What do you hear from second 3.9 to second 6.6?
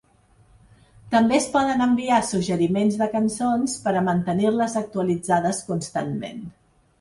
a mantenir-les actualitzades constantment.